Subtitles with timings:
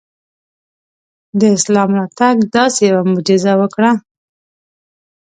[1.39, 3.91] د اسلام راتګ داسې یوه معجزه وکړه.